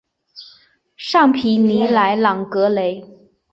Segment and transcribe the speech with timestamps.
[0.97, 3.05] 尚皮尼莱朗格雷。